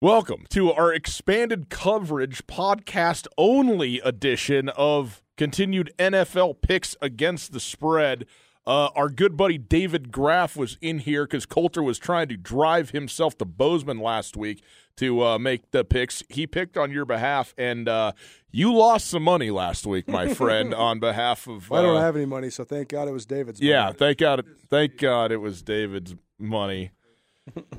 [0.00, 8.24] Welcome to our expanded coverage podcast only edition of continued NFL picks against the spread.
[8.64, 12.90] Uh, our good buddy David Graff was in here because Colter was trying to drive
[12.90, 14.62] himself to Bozeman last week
[14.98, 16.22] to uh, make the picks.
[16.28, 18.12] He picked on your behalf, and uh,
[18.52, 21.72] you lost some money last week, my friend, on behalf of.
[21.72, 23.60] I don't uh, have any money, so thank God it was David's.
[23.60, 23.96] yeah, money.
[23.98, 24.46] thank God.
[24.70, 26.92] Thank God it was David's money.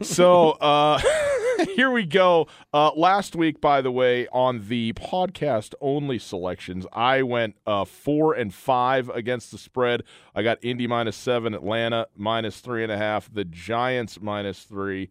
[0.01, 0.99] So uh,
[1.75, 2.47] here we go.
[2.73, 8.33] Uh, last week, by the way, on the podcast only selections, I went uh, four
[8.33, 10.03] and five against the spread.
[10.35, 15.09] I got Indy minus seven, Atlanta minus three and a half, the Giants minus three,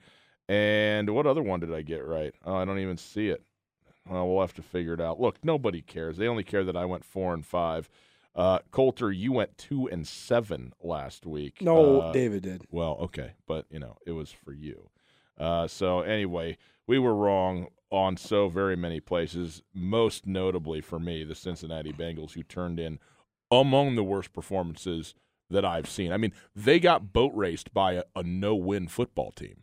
[0.48, 2.32] and what other one did I get right?
[2.44, 3.42] Oh, I don't even see it.
[4.08, 5.20] Well, we'll have to figure it out.
[5.20, 6.16] Look, nobody cares.
[6.16, 7.90] They only care that I went four and five.
[8.34, 11.60] Uh, Colter, you went two and seven last week.
[11.60, 12.62] No, Uh, David did.
[12.70, 14.88] well, okay, but you know, it was for you.
[15.38, 16.56] Uh, so anyway,
[16.86, 19.62] we were wrong on so very many places.
[19.72, 22.98] Most notably for me, the Cincinnati Bengals, who turned in
[23.50, 25.14] among the worst performances
[25.50, 26.12] that I've seen.
[26.12, 29.62] I mean, they got boat raced by a, a no-win football team.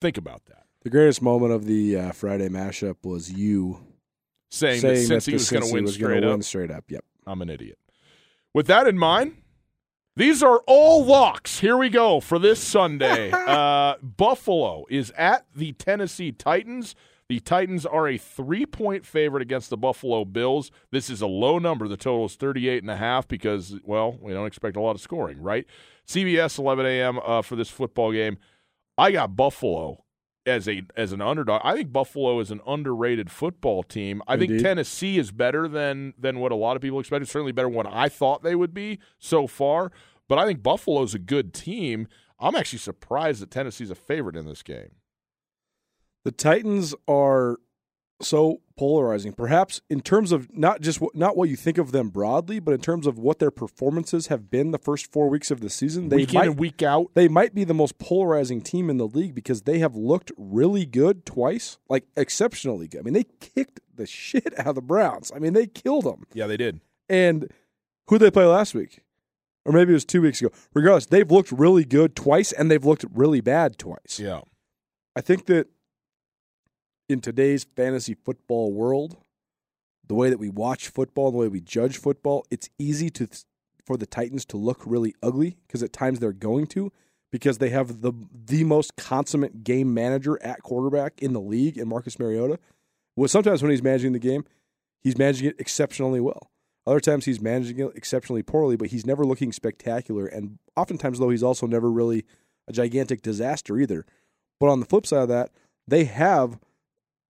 [0.00, 0.66] Think about that.
[0.82, 3.86] The greatest moment of the uh, Friday mashup was you
[4.50, 6.84] Saying, saying that since that he was going to win straight up, win straight up.
[6.88, 7.04] Yep.
[7.26, 7.78] I'm an idiot.
[8.52, 9.36] With that in mind,
[10.16, 11.60] these are all locks.
[11.60, 13.30] Here we go for this Sunday.
[13.32, 16.94] uh, Buffalo is at the Tennessee Titans.
[17.28, 20.70] The Titans are a three point favorite against the Buffalo Bills.
[20.90, 21.88] This is a low number.
[21.88, 25.00] The total is 38 and a half because, well, we don't expect a lot of
[25.00, 25.64] scoring, right?
[26.06, 27.18] CBS 11 a.m.
[27.24, 28.36] Uh, for this football game.
[28.98, 30.04] I got Buffalo
[30.46, 31.60] as a as an underdog.
[31.64, 34.22] I think Buffalo is an underrated football team.
[34.26, 37.28] I think Tennessee is better than than what a lot of people expected.
[37.28, 39.92] Certainly better than what I thought they would be so far.
[40.28, 42.08] But I think Buffalo's a good team.
[42.38, 44.92] I'm actually surprised that Tennessee's a favorite in this game.
[46.24, 47.58] The Titans are
[48.22, 49.32] so polarizing.
[49.32, 52.72] Perhaps in terms of not just what, not what you think of them broadly, but
[52.74, 56.08] in terms of what their performances have been the first four weeks of the season.
[56.08, 57.10] They week might in and week out.
[57.14, 60.86] they might be the most polarizing team in the league because they have looked really
[60.86, 63.00] good twice, like exceptionally good.
[63.00, 65.30] I mean, they kicked the shit out of the Browns.
[65.34, 66.24] I mean, they killed them.
[66.32, 66.80] Yeah, they did.
[67.08, 67.52] And
[68.08, 69.00] who did they play last week?
[69.64, 70.50] Or maybe it was two weeks ago.
[70.74, 74.18] Regardless, they've looked really good twice and they've looked really bad twice.
[74.18, 74.40] Yeah.
[75.14, 75.68] I think that
[77.12, 79.16] in today's fantasy football world,
[80.06, 83.28] the way that we watch football, the way we judge football, it's easy to
[83.84, 86.92] for the Titans to look really ugly because at times they're going to
[87.30, 91.88] because they have the the most consummate game manager at quarterback in the league in
[91.88, 92.58] Marcus Mariota.
[93.16, 94.44] Well, sometimes when he's managing the game,
[95.00, 96.50] he's managing it exceptionally well.
[96.86, 100.26] Other times he's managing it exceptionally poorly, but he's never looking spectacular.
[100.26, 102.24] And oftentimes, though, he's also never really
[102.66, 104.04] a gigantic disaster either.
[104.58, 105.50] But on the flip side of that,
[105.86, 106.58] they have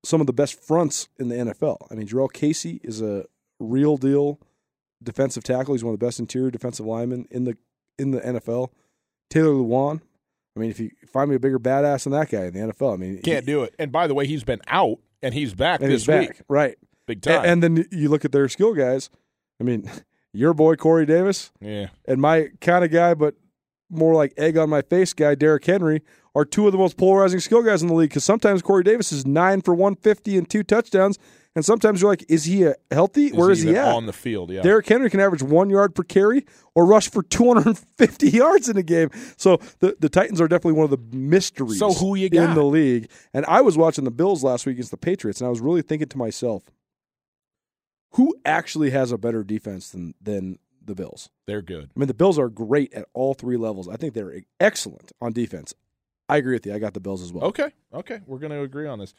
[0.05, 1.87] some of the best fronts in the NFL.
[1.91, 3.25] I mean, Jurrell Casey is a
[3.59, 4.41] real deal
[5.03, 5.75] defensive tackle.
[5.75, 7.57] He's one of the best interior defensive linemen in the
[7.99, 8.71] in the NFL.
[9.31, 10.01] Taylor Lewan.
[10.57, 12.95] I mean, if you find me a bigger badass than that guy in the NFL,
[12.95, 13.75] I mean, Can't do it.
[13.79, 16.43] And by the way, he's been out and he's back and this he's back, week.
[16.49, 16.77] right?
[17.07, 17.45] Big time.
[17.45, 19.09] And, then you look at their skill guys.
[19.61, 19.91] I mean,
[20.35, 21.89] your boy Corey Davis yeah.
[22.05, 23.35] and my kind of guy, but
[23.89, 26.03] more like egg on my face guy, Derrick Henry,
[26.35, 28.11] are two of the most polarizing skill guys in the league.
[28.11, 31.19] Because sometimes Corey Davis is nine for one fifty and two touchdowns,
[31.55, 33.27] and sometimes you're like, is he healthy?
[33.27, 33.95] Is Where is he even at?
[33.95, 34.51] on the field?
[34.51, 34.63] Yeah.
[34.63, 38.83] Derrick Henry can average one yard per carry or rush for 250 yards in a
[38.83, 39.11] game.
[39.37, 42.65] So the, the Titans are definitely one of the mysteries So who you in the
[42.65, 43.11] league.
[43.35, 45.83] And I was watching the Bills last week against the Patriots, and I was really
[45.83, 46.63] thinking to myself,
[48.13, 51.29] who actually has a better defense than than the Bills?
[51.47, 51.91] They're good.
[51.95, 53.89] I mean, the Bills are great at all three levels.
[53.89, 55.75] I think they're excellent on defense.
[56.29, 56.75] I agree with you.
[56.75, 57.45] I got the Bills as well.
[57.45, 59.15] Okay, okay, we're going to agree on this.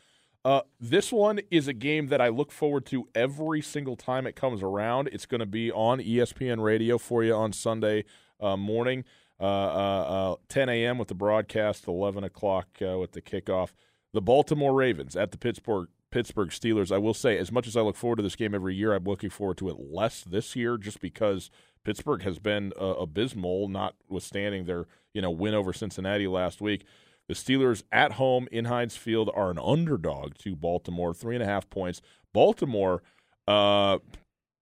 [0.46, 4.36] Uh, this one is a game that I look forward to every single time it
[4.36, 5.10] comes around.
[5.14, 8.04] It's going to be on ESPN Radio for you on Sunday
[8.42, 9.06] uh, morning,
[9.40, 10.98] uh, uh, uh, 10 a.m.
[10.98, 13.70] with the broadcast, 11 o'clock uh, with the kickoff.
[14.12, 16.92] The Baltimore Ravens at the Pittsburgh Pittsburgh Steelers.
[16.92, 19.06] I will say, as much as I look forward to this game every year, I'm
[19.06, 21.50] looking forward to it less this year, just because
[21.84, 26.86] Pittsburgh has been abysmal, notwithstanding their you know win over Cincinnati last week.
[27.28, 31.48] The Steelers at home in Heinz Field are an underdog to Baltimore, three and a
[31.48, 32.02] half points.
[32.34, 33.02] Baltimore,
[33.48, 34.00] uh,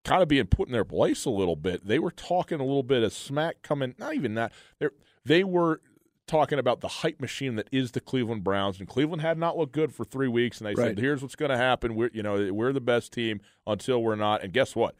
[0.05, 1.85] kind of being put in their place a little bit.
[1.87, 3.95] They were talking a little bit of smack coming.
[3.97, 4.51] Not even that.
[4.79, 4.87] They
[5.25, 5.81] they were
[6.27, 9.73] talking about the hype machine that is the Cleveland Browns, and Cleveland had not looked
[9.73, 10.59] good for three weeks.
[10.59, 10.89] And they Right.
[10.89, 11.95] said, "Here's what's going to happen.
[11.95, 14.95] We're you know we're the best team until we're not." And guess what?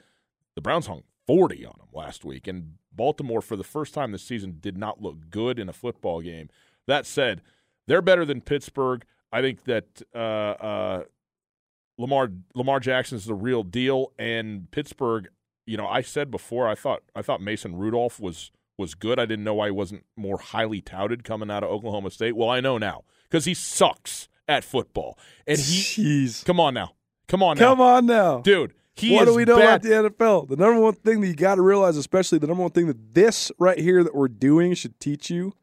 [0.56, 4.24] The Browns hung 40 on them last week, and Baltimore for the first time this
[4.24, 6.50] season did not look good in a football game.
[6.88, 7.42] That said,
[7.88, 9.04] they're better than Pittsburgh.
[9.32, 11.04] I think that uh, uh,
[11.98, 15.30] Lamar Lamar Jackson is the real deal, and Pittsburgh.
[15.66, 19.20] You know, I said before I thought I thought Mason Rudolph was was good.
[19.20, 22.36] I didn't know why he wasn't more highly touted coming out of Oklahoma State.
[22.36, 25.18] Well, I know now because he sucks at football,
[25.48, 25.82] and he.
[26.26, 26.44] Jeez.
[26.44, 26.94] Come on now,
[27.28, 28.40] come on now, Come on now.
[28.40, 28.74] dude.
[28.96, 29.86] He what do we know bad.
[29.86, 30.50] about the NFL?
[30.50, 33.14] The number one thing that you got to realize, especially the number one thing that
[33.14, 35.54] this right here that we're doing should teach you,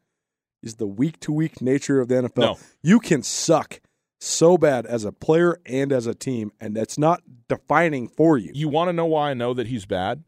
[0.63, 2.37] is the week to week nature of the NFL.
[2.37, 2.57] No.
[2.81, 3.81] You can suck
[4.19, 8.51] so bad as a player and as a team, and that's not defining for you.
[8.53, 10.23] You want to know why I know that he's bad?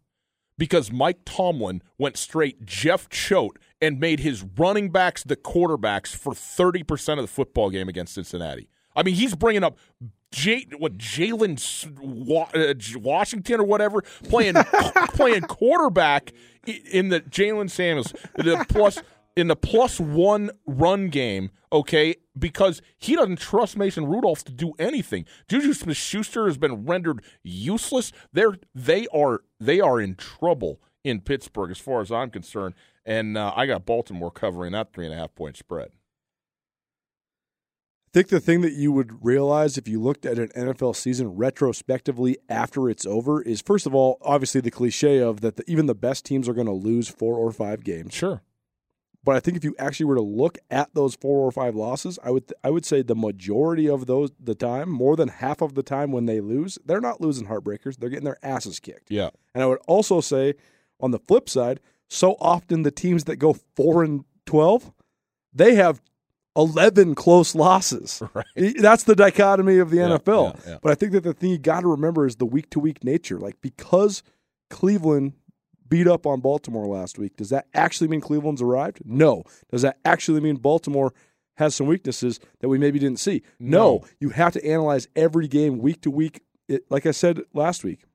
[0.57, 6.33] Because Mike Tomlin went straight Jeff Choate and made his running backs the quarterbacks for
[6.33, 8.69] 30% of the football game against Cincinnati.
[8.95, 9.77] I mean, he's bringing up
[10.31, 11.57] J- what Jalen
[12.55, 14.55] uh, Washington or whatever playing
[15.13, 16.31] playing quarterback
[16.65, 19.01] in the Jaylen Samuels the plus
[19.35, 21.51] in the plus one run game.
[21.73, 25.25] Okay, because he doesn't trust Mason Rudolph to do anything.
[25.47, 28.11] Juju Smith Schuster has been rendered useless.
[28.33, 32.75] They're they are they are in trouble in Pittsburgh as far as I'm concerned,
[33.05, 35.91] and uh, I got Baltimore covering that three and a half point spread.
[38.11, 41.29] I think the thing that you would realize if you looked at an NFL season
[41.29, 45.85] retrospectively after it's over is, first of all, obviously the cliche of that the, even
[45.85, 48.13] the best teams are going to lose four or five games.
[48.13, 48.41] Sure.
[49.23, 52.19] But I think if you actually were to look at those four or five losses,
[52.21, 55.75] I would I would say the majority of those the time, more than half of
[55.75, 57.95] the time when they lose, they're not losing heartbreakers.
[57.97, 59.09] They're getting their asses kicked.
[59.09, 59.29] Yeah.
[59.53, 60.55] And I would also say,
[60.99, 61.79] on the flip side,
[62.09, 64.91] so often the teams that go four and twelve,
[65.53, 66.01] they have
[66.56, 68.21] eleven close losses.
[68.33, 68.75] Right.
[68.80, 70.56] That's the dichotomy of the Yeah, NFL.
[70.65, 70.77] yeah, yeah.
[70.81, 73.03] But I think that the thing you got to remember is the week to week
[73.03, 73.39] nature.
[73.39, 74.24] Like because
[74.69, 75.33] Cleveland
[75.88, 79.01] beat up on Baltimore last week, does that actually mean Cleveland's arrived?
[79.06, 79.44] No.
[79.71, 81.13] Does that actually mean Baltimore
[81.56, 83.43] has some weaknesses that we maybe didn't see?
[83.60, 83.77] No.
[84.00, 84.05] No.
[84.20, 86.41] You have to analyze every game week to week.
[86.67, 88.05] It, like I said last week,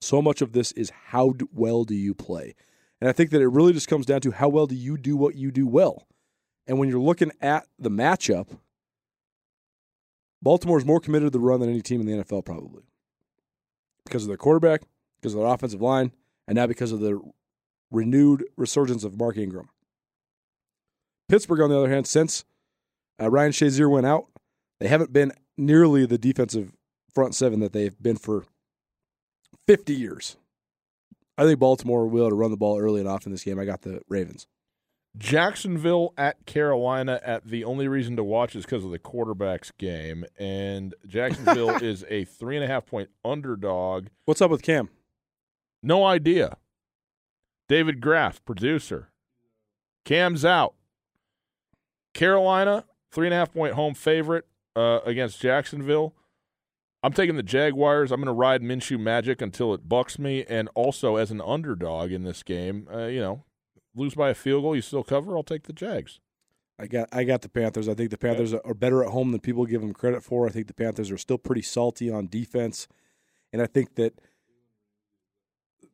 [0.00, 2.54] so much of this is how d- well do you play?
[3.00, 5.16] And I think that it really just comes down to how well do you do
[5.16, 6.06] what you do well.
[6.66, 8.58] And when you're looking at the matchup,
[10.42, 12.82] Baltimore's more committed to the run than any team in the NFL, probably.
[14.04, 14.82] Because of their quarterback,
[15.20, 16.12] because of their offensive line,
[16.46, 17.20] and now because of the
[17.90, 19.68] renewed resurgence of Mark Ingram.
[21.28, 22.44] Pittsburgh, on the other hand, since
[23.20, 24.26] uh, Ryan Shazier went out,
[24.78, 26.72] they haven't been nearly the defensive
[27.12, 28.44] front seven that they've been for
[29.66, 30.36] 50 years.
[31.38, 33.58] I think Baltimore will be able to run the ball early and often this game.
[33.58, 34.46] I got the Ravens.
[35.18, 40.24] Jacksonville at Carolina at the only reason to watch is because of the quarterback's game.
[40.38, 44.08] And Jacksonville is a three and a half point underdog.
[44.24, 44.90] What's up with Cam?
[45.82, 46.58] No idea.
[47.68, 49.10] David Graff, producer.
[50.04, 50.74] Cam's out.
[52.14, 56.14] Carolina, three and a half point home favorite uh, against Jacksonville.
[57.02, 58.10] I'm taking the Jaguars.
[58.10, 60.44] I'm going to ride Minshew Magic until it bucks me.
[60.48, 63.44] And also, as an underdog in this game, uh, you know,
[63.96, 65.36] lose by a field goal, you still cover.
[65.36, 66.20] I'll take the Jags.
[66.78, 67.88] I got I got the Panthers.
[67.88, 70.46] I think the Panthers are better at home than people give them credit for.
[70.46, 72.86] I think the Panthers are still pretty salty on defense,
[73.52, 74.20] and I think that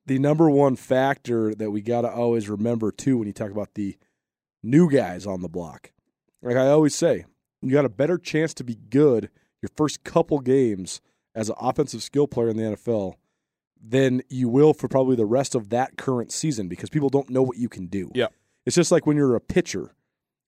[0.07, 3.75] the number one factor that we got to always remember too when you talk about
[3.75, 3.97] the
[4.63, 5.93] new guys on the block.
[6.43, 7.27] Like I always say,
[7.61, 9.31] you got a better chance to be good
[9.61, 11.01] your first couple games
[11.35, 13.15] as an offensive skill player in the NFL
[13.83, 17.43] than you will for probably the rest of that current season because people don't know
[17.43, 18.11] what you can do.
[18.15, 18.29] Yeah.
[18.65, 19.95] It's just like when you're a pitcher.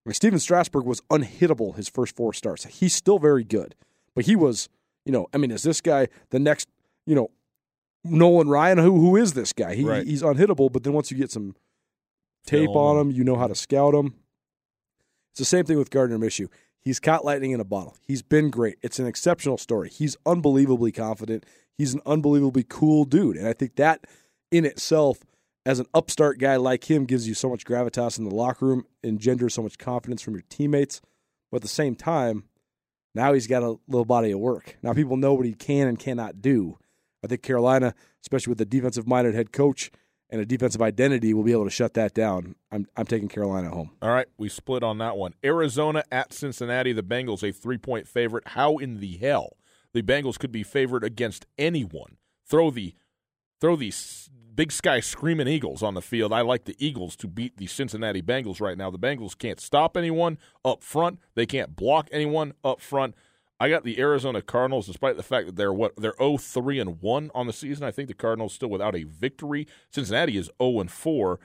[0.05, 2.63] Like Stephen Strasburg was unhittable his first four starts.
[2.65, 3.75] He's still very good,
[4.13, 4.69] but he was,
[5.03, 6.69] you know, I mean, is this guy the next,
[7.05, 7.31] you know,
[8.03, 8.77] Nolan Ryan?
[8.77, 9.73] Who who is this guy?
[9.75, 10.05] He, Right.
[10.05, 11.55] He's unhittable, but then once you get some
[12.45, 14.13] tape Film on him, you know how to scout him.
[15.31, 16.47] It's the same thing with Gardner Minshew.
[16.79, 17.97] He's caught lightning in a bottle.
[17.99, 18.77] He's been great.
[18.83, 19.89] It's an exceptional story.
[19.89, 21.45] He's unbelievably confident.
[21.77, 24.05] He's an unbelievably cool dude, and I think that
[24.51, 25.19] in itself,
[25.65, 28.85] as an upstart guy like him, gives you so much gravitas in the locker room,
[29.03, 31.01] engenders so much confidence from your teammates.
[31.51, 32.45] But at the same time,
[33.13, 34.77] now he's got a little body of work.
[34.83, 36.77] Now people know what he can and cannot do.
[37.23, 39.89] I think Carolina, especially with a defensive minded head coach
[40.29, 42.55] and a defensive identity, will be able to shut that down.
[42.71, 43.91] I'm I'm taking Carolina home.
[44.01, 45.33] All right, we split on that one.
[45.43, 48.49] Arizona at Cincinnati, the Bengals a three point favorite.
[48.49, 49.57] How in the hell
[49.95, 52.17] the Bengals could be favored against anyone?
[52.45, 52.93] Throw the
[53.61, 53.93] throw the
[54.53, 56.33] Big Sky Screaming Eagles on the field.
[56.33, 58.91] I like the Eagles to beat the Cincinnati Bengals right now.
[58.91, 61.19] The Bengals can't stop anyone up front.
[61.35, 63.15] They can't block anyone up front.
[63.57, 67.31] I got the Arizona Cardinals, despite the fact that they're what they're 0-3 and one
[67.33, 67.85] on the season.
[67.85, 69.65] I think the Cardinals still without a victory.
[69.89, 71.39] Cincinnati is 0 and four.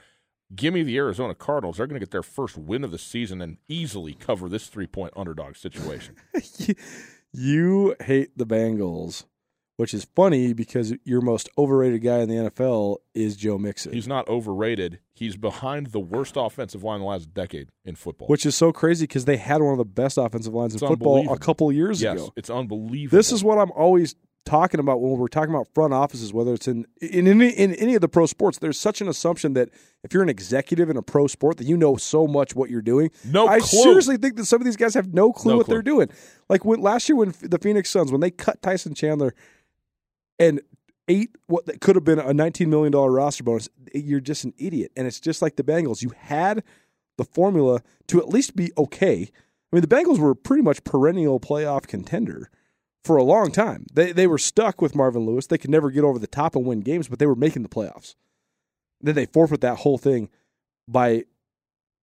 [0.53, 1.77] Give me the Arizona Cardinals.
[1.77, 4.87] They're going to get their first win of the season and easily cover this three
[4.87, 6.17] point underdog situation.
[7.33, 9.25] you hate the Bengals,
[9.77, 13.93] which is funny because your most overrated guy in the NFL is Joe Mixon.
[13.93, 14.99] He's not overrated.
[15.13, 18.27] He's behind the worst offensive line in the last decade in football.
[18.27, 21.31] which is so crazy because they had one of the best offensive lines in football
[21.31, 22.33] a couple years yes, ago.
[22.35, 23.17] it's unbelievable.
[23.17, 26.67] This is what I'm always talking about when we're talking about front offices, whether it's
[26.67, 28.57] in in any in any of the pro sports.
[28.57, 29.69] There's such an assumption that
[30.03, 32.81] if you're an executive in a pro sport, that you know so much what you're
[32.81, 33.11] doing.
[33.25, 33.83] No I clue.
[33.83, 35.75] seriously think that some of these guys have no clue No what clue.
[35.75, 36.09] they're doing.
[36.49, 39.33] Like when last year when the Phoenix Suns when they cut Tyson Chandler
[40.39, 40.61] and
[41.07, 44.53] eight what that could have been a 19 million dollar roster bonus, you're just an
[44.57, 44.91] idiot.
[44.95, 46.01] And it's just like the Bengals.
[46.01, 46.63] You had
[47.17, 49.29] the formula to at least be okay.
[49.71, 52.49] I mean, the Bengals were pretty much perennial playoff contender
[53.03, 53.85] for a long time.
[53.93, 55.47] They they were stuck with Marvin Lewis.
[55.47, 57.69] They could never get over the top and win games, but they were making the
[57.69, 58.15] playoffs.
[59.01, 60.29] Then they forfeit that whole thing
[60.87, 61.23] by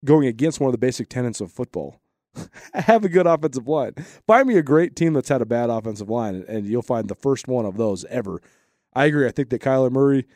[0.04, 2.00] going against one of the basic tenets of football.
[2.74, 3.94] Have a good offensive line.
[4.26, 7.14] Find me a great team that's had a bad offensive line, and- you'll find the
[7.14, 8.40] first one of those ever.
[8.94, 9.26] I agree.
[9.26, 10.26] I think that Kyler Murray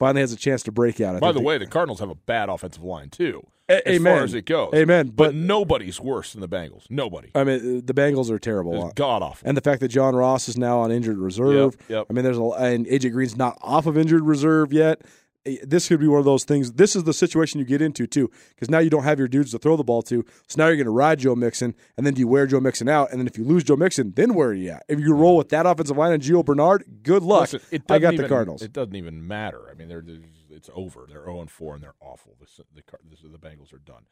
[0.00, 1.14] finally has a chance to break out.
[1.14, 4.16] I By the way, the Cardinals have a bad offensive line too, A- as amen.
[4.16, 4.70] far as it goes.
[4.74, 5.08] Amen.
[5.08, 6.86] But, But, nobody's worse than the Bengals.
[6.90, 7.30] Nobody.
[7.36, 8.90] I mean, the Bengals are terrible.
[8.96, 9.46] God awful.
[9.46, 11.76] and the fact that John Ross is now on injured reserve.
[11.78, 12.06] Yep, yep.
[12.10, 15.02] I mean, there's a and AJ Green's not off of injured reserve yet.
[15.46, 16.72] Eh, This could be one of those things.
[16.72, 19.50] This is the situation you get into too, because now you don't have your dudes
[19.52, 20.24] to throw the ball to.
[20.48, 22.88] So now you're going to ride Joe Mixon, and then do you wear Joe Mixon
[22.88, 23.10] out?
[23.10, 24.84] And then if you lose Joe Mixon, then where are you at?
[24.88, 27.52] If you roll with that offensive line and Gio Bernard, good luck.
[27.52, 28.62] Listen, it I got even, the Cardinals.
[28.62, 29.60] It doesn't even matter.
[29.70, 30.20] I mean, they're, they're-
[30.52, 31.06] it's over.
[31.08, 32.36] They're zero and four, and they're awful.
[32.40, 34.02] This, the this, the Bengals are done.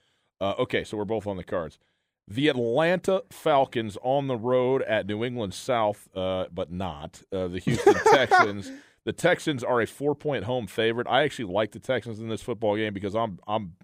[0.41, 1.79] Uh, okay, so we're both on the cards.
[2.29, 7.59] The Atlanta Falcons on the road at New England South, uh, but not uh, the
[7.59, 8.71] Houston Texans.
[9.05, 11.07] The Texans are a four-point home favorite.
[11.09, 13.75] I actually like the Texans in this football game because I'm, I'm,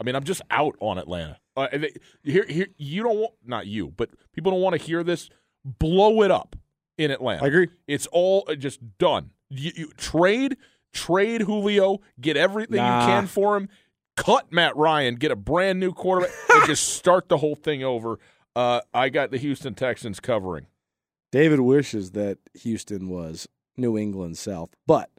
[0.00, 1.38] I mean, I'm just out on Atlanta.
[1.56, 1.92] Uh, they,
[2.22, 5.30] here, here, you don't want, not you, but people don't want to hear this.
[5.64, 6.56] Blow it up
[6.98, 7.44] in Atlanta.
[7.44, 7.68] I agree.
[7.86, 9.30] It's all uh, just done.
[9.48, 10.56] You, you trade,
[10.92, 13.00] trade Julio, get everything Nah.
[13.00, 13.68] you can for him.
[14.16, 18.18] Cut Matt Ryan, get a brand new quarterback, and just start the whole thing over.
[18.54, 20.66] Uh, I got the Houston Texans covering.
[21.32, 23.46] David wishes that Houston was
[23.76, 25.10] New England South, but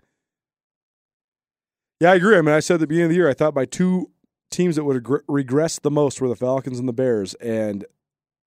[2.00, 2.38] yeah, I agree.
[2.38, 4.12] I mean, I said at the beginning of the year, I thought my two
[4.52, 7.86] teams that would regre- regress the most were the Falcons and the Bears, and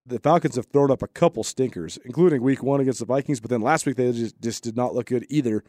[0.07, 3.50] the Falcons have thrown up a couple stinkers, including Week One against the Vikings, but
[3.50, 5.64] then last week they just just did not look good either.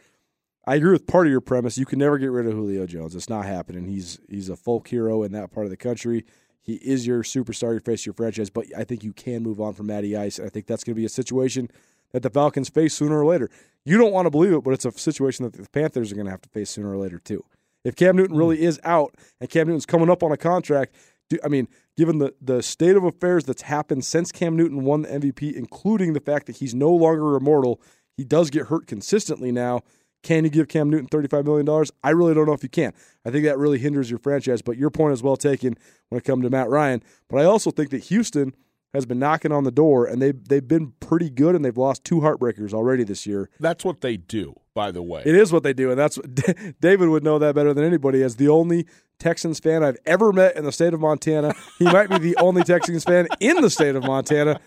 [0.65, 1.77] I agree with part of your premise.
[1.77, 3.15] You can never get rid of Julio Jones.
[3.15, 3.87] It's not happening.
[3.87, 6.25] He's he's a folk hero in that part of the country.
[6.61, 8.51] He is your superstar, your face, your franchise.
[8.51, 10.37] But I think you can move on from Matty Ice.
[10.37, 11.69] And I think that's going to be a situation
[12.13, 13.49] that the Falcons face sooner or later.
[13.85, 16.25] You don't want to believe it, but it's a situation that the Panthers are going
[16.25, 17.43] to have to face sooner or later too.
[17.83, 20.95] If Cam Newton really is out and Cam Newton's coming up on a contract,
[21.29, 25.01] do, I mean, given the the state of affairs that's happened since Cam Newton won
[25.01, 27.81] the MVP, including the fact that he's no longer immortal,
[28.17, 29.81] he does get hurt consistently now.
[30.23, 31.87] Can you give Cam Newton $35 million?
[32.03, 32.93] I really don't know if you can.
[33.25, 35.75] I think that really hinders your franchise, but your point is well taken
[36.09, 37.01] when it comes to Matt Ryan.
[37.27, 38.53] But I also think that Houston
[38.93, 42.03] has been knocking on the door, and they, they've been pretty good, and they've lost
[42.03, 43.49] two heartbreakers already this year.
[43.59, 45.23] That's what they do, by the way.
[45.25, 46.35] It is what they do, and that's what
[46.81, 48.21] David would know that better than anybody.
[48.21, 48.85] As the only
[49.21, 51.53] Texans fan I've ever met in the state of Montana.
[51.77, 54.59] He might be the only Texans fan in the state of Montana.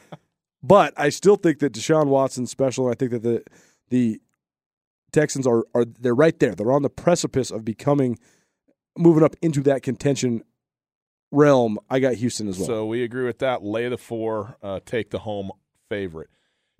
[0.63, 2.87] But I still think that Deshaun Watson's special.
[2.87, 3.43] And I think that the
[3.91, 4.21] the
[5.13, 6.55] Texans are are they're right there.
[6.55, 8.17] They're on the precipice of becoming
[8.97, 10.45] moving up into that contention
[11.35, 11.79] realm.
[11.91, 12.67] I got Houston as well.
[12.67, 13.63] So we agree with that.
[13.63, 15.51] Lay the four, uh, take the home
[15.89, 16.31] favorite.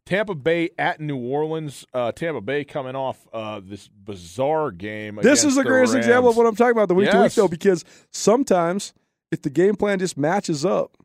[0.07, 1.87] Tampa Bay at New Orleans.
[1.95, 5.19] Uh, Tampa Bay coming off uh, this bizarre game.
[5.23, 6.05] This is the greatest Rams.
[6.07, 8.93] example of what I'm talking about the week to week though, because sometimes
[9.33, 10.97] if the game plan just matches up,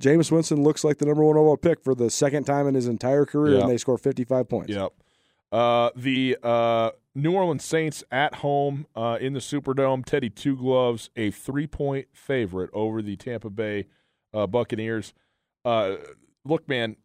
[0.00, 2.86] Jameis Winston looks like the number one overall pick for the second time in his
[2.86, 3.60] entire career, Yeah.
[3.62, 4.70] and they score 55 points.
[4.70, 4.92] Yep.
[5.52, 10.04] Uh, the uh, New Orleans Saints at home uh, in the Superdome.
[10.04, 13.86] Teddy Two Gloves, a three point favorite over the Tampa Bay
[14.32, 15.12] uh, Buccaneers.
[15.64, 15.96] Uh,
[16.44, 16.96] look, man,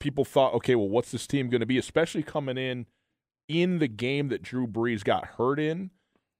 [0.00, 1.78] people thought, okay, well, what's this team going to be?
[1.78, 2.86] Especially coming in
[3.48, 5.90] in the game that Drew Brees got hurt in.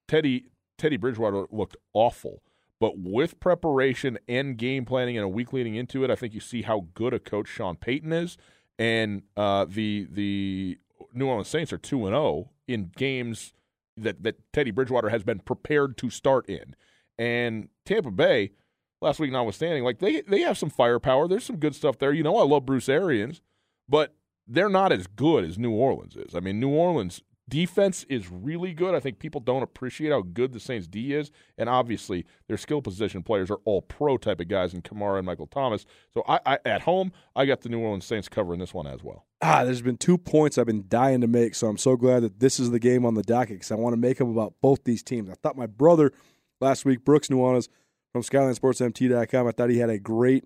[0.09, 2.43] Teddy Teddy Bridgewater looked awful.
[2.81, 6.41] But with preparation and game planning and a week leading into it, I think you
[6.41, 8.37] see how good a coach Sean Payton is.
[8.79, 10.79] And uh, the the
[11.15, 13.53] New Orleans Saints are two and zero in games
[13.97, 16.75] that that Teddy Bridgewater has been prepared to start in.
[17.19, 18.53] And Tampa Bay,
[19.01, 21.29] last week notwithstanding, like they they have some firepower.
[21.29, 22.13] There's some good stuff there.
[22.13, 23.41] You know, I love Bruce Arians,
[23.89, 24.15] but
[24.47, 26.35] they're not as good as New Orleans is.
[26.35, 28.95] I mean, New Orleans defense is really good.
[28.95, 32.81] I think people don't appreciate how good the Saints D is, and obviously their skill
[32.83, 35.85] position players are all pro type of guys in Kamara and Michael Thomas.
[36.13, 39.03] So I, I at home, I got the New Orleans Saints covering this one as
[39.03, 39.27] well.
[39.43, 42.41] Ah, there's been two points I've been dying to make, so I'm so glad that
[42.41, 44.85] this is the game on the docket because I want to make them about both
[44.85, 45.29] these teams.
[45.29, 46.13] I thought my brother
[46.61, 47.69] last week, Brooks Nuanez
[48.13, 50.45] from SkylineSportsMT.com, I thought he had a great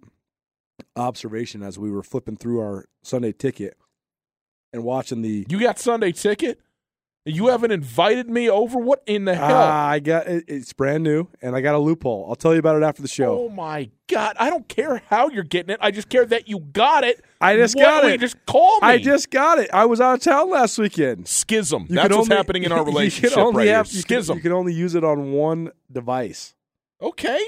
[0.96, 3.76] observation as we were flipping through our Sunday ticket
[4.72, 5.46] and watching the.
[5.48, 6.60] You got Sunday ticket.
[7.28, 8.78] You haven't invited me over.
[8.78, 9.56] What in the hell?
[9.62, 12.26] Ah, I got it, it's brand new, and I got a loophole.
[12.28, 13.38] I'll tell you about it after the show.
[13.38, 14.36] Oh my god!
[14.40, 15.78] I don't care how you're getting it.
[15.82, 17.22] I just care that you got it.
[17.40, 18.12] I just Why got it.
[18.12, 18.86] you Just call me.
[18.88, 19.68] I just got it.
[19.72, 21.28] I was out of town last weekend.
[21.28, 21.86] schism.
[21.88, 23.98] You That's what's only- happening in our you relationship only right have- here.
[23.98, 24.36] you can- Schism.
[24.38, 26.54] you can only use it on one device.
[27.00, 27.40] okay.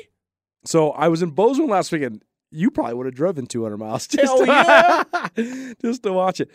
[0.64, 2.22] So I was in Bozeman last weekend.
[2.50, 5.72] You probably would have driven 200 miles just, to, yeah.
[5.82, 6.50] just to watch it.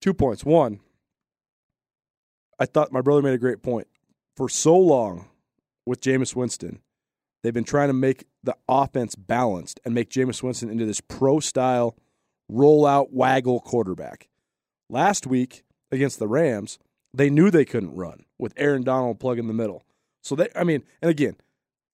[0.00, 0.44] Two points.
[0.46, 0.80] One,
[2.60, 3.88] I thought my brother made a great point.
[4.36, 5.28] For so long
[5.86, 6.80] with Jameis Winston,
[7.42, 11.40] they've been trying to make the offense balanced and make Jameis Winston into this pro
[11.40, 11.96] style
[12.52, 14.28] rollout waggle quarterback.
[14.88, 16.78] Last week against the Rams,
[17.14, 19.82] they knew they couldn't run with Aaron Donald plug in the middle.
[20.22, 21.36] So they, I mean, and again,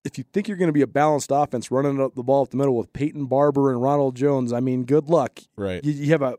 [0.05, 2.51] if you think you're going to be a balanced offense running up the ball up
[2.51, 5.41] the middle with Peyton Barber and Ronald Jones, I mean, good luck.
[5.57, 5.85] Right.
[5.85, 6.37] You, you have a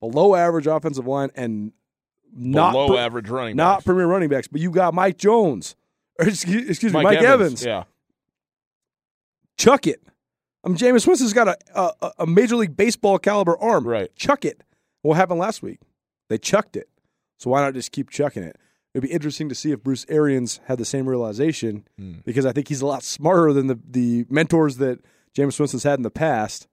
[0.00, 1.72] below average offensive line and
[2.34, 3.84] not Below pre- average running not backs.
[3.86, 5.76] premier running backs, but you got Mike Jones,
[6.18, 7.64] or excuse, excuse me, Mike, Mike Evans.
[7.64, 7.84] Yeah.
[9.56, 10.02] Chuck it.
[10.64, 13.86] I mean, Jameis Winston's got a, a a major league baseball caliber arm.
[13.86, 14.14] Right.
[14.16, 14.62] Chuck it.
[15.02, 15.80] What happened last week?
[16.28, 16.88] They chucked it.
[17.38, 18.56] So why not just keep chucking it?
[18.94, 22.14] It'd be interesting to see if Bruce Arians had the same realization Hmm.
[22.24, 25.00] because I think he's a lot smarter than the, the mentors that
[25.36, 26.66] Jameis Winston's had in the past.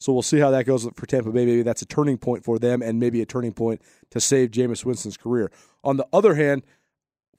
[0.00, 1.44] So we'll see how that goes for Tampa Bay.
[1.44, 4.84] Maybe that's a turning point for them and maybe a turning point to save Jameis
[4.84, 5.52] Winston's career.
[5.84, 6.62] On the other hand,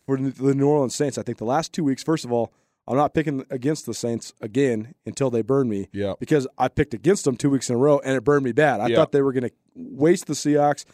[0.05, 2.53] for the New Orleans Saints, I think the last two weeks, first of all,
[2.87, 6.13] I'm not picking against the Saints again until they burn me Yeah.
[6.19, 8.79] because I picked against them two weeks in a row and it burned me bad.
[8.79, 8.95] I Yeah.
[8.97, 10.85] thought they were going to waste the Seahawks.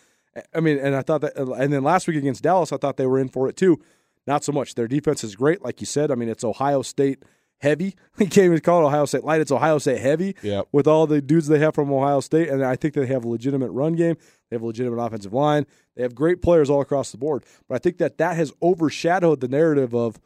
[0.53, 3.07] I mean, and I thought that, and then last week against Dallas, I thought they
[3.07, 3.79] were in for it too.
[4.25, 4.75] Not so much.
[4.75, 6.11] Their defense is great, like you said.
[6.11, 7.23] I mean, it's Ohio State
[7.59, 7.95] heavy.
[8.19, 9.41] You can't even call it Ohio State light.
[9.41, 10.69] It's Ohio State heavy Yep.
[10.71, 12.49] with all the dudes they have from Ohio State.
[12.49, 14.15] And I think they have a legitimate run game.
[14.49, 15.67] They have a legitimate offensive line.
[15.95, 17.43] They have great players all across the board.
[17.69, 20.19] But I think that that has overshadowed the narrative of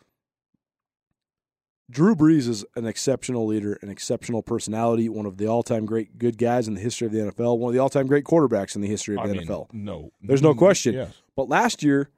[1.89, 6.37] Drew Brees is an exceptional leader, an exceptional personality, one of the all-time great good
[6.37, 8.87] guys in the history of the NFL, one of the all-time great quarterbacks in the
[8.87, 9.73] history of I the mean, NFL.
[9.73, 10.11] no.
[10.21, 10.59] There's no mm-hmm.
[10.59, 10.93] question.
[10.93, 11.13] Yes.
[11.35, 12.09] But last year,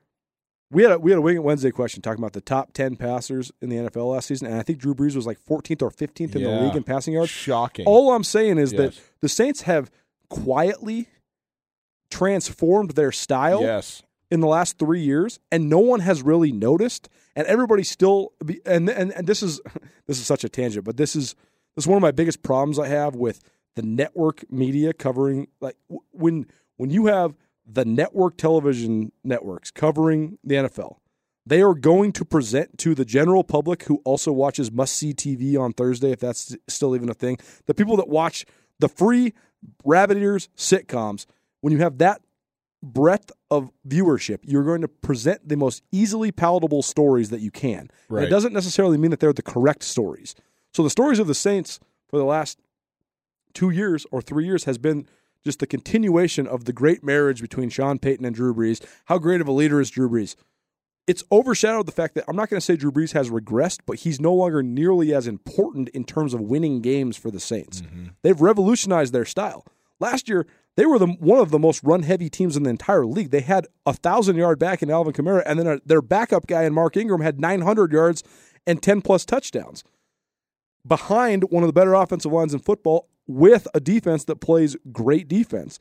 [0.74, 3.52] we had a we had a Wing Wednesday question talking about the top ten passers
[3.62, 6.36] in the NFL last season, and I think Drew Brees was like 14th or 15th
[6.36, 7.30] in the league in passing yards.
[7.30, 7.86] Shocking.
[7.86, 9.92] All I'm saying is that the Saints have
[10.30, 11.08] quietly
[12.10, 14.04] transformed their style yes.
[14.32, 17.08] in the last three years, and no one has really noticed.
[17.36, 19.62] And everybody still, be- and and and this is
[20.08, 21.36] this is such a tangent, but this is
[21.76, 23.42] this is one of my biggest problems I have with
[23.76, 25.76] the network media covering like
[26.12, 30.98] when when you have the network television networks covering the NFL.
[31.46, 35.60] They are going to present to the general public who also watches must see TV
[35.60, 37.38] on Thursday, if that's still even a thing.
[37.66, 38.46] The people that watch
[38.80, 39.34] the free
[39.84, 41.26] rabbit ears sitcoms,
[41.62, 42.22] when you have that
[42.82, 47.90] breadth of viewership, you're going to present the most easily palatable stories that you can.
[48.10, 48.26] Right.
[48.26, 50.36] it doesn't necessarily mean that they're the correct stories.
[50.74, 52.60] So the stories of the Saints for the last
[53.54, 55.08] two years or three years has been
[55.44, 58.84] just the continuation of the great marriage between Sean Payton and Drew Brees.
[59.06, 60.36] How great of a leader is Drew Brees?
[61.06, 64.00] It's overshadowed the fact that I'm not going to say Drew Brees has regressed, but
[64.00, 67.84] he's no longer nearly as important in terms of winning games for the Saints.
[68.22, 69.66] They've revolutionized their style.
[70.00, 73.06] Last year, they were the one of the most run heavy teams in the entire
[73.06, 73.32] league.
[73.32, 76.64] They had a thousand yard back in Alvin Kamara, and then uh their backup guy
[76.64, 78.24] in Mark Ingram had 900 yards
[78.66, 79.84] and 10 plus touchdowns
[80.88, 85.28] behind one of the better offensive lines in football with a defense that plays great
[85.28, 85.80] defense.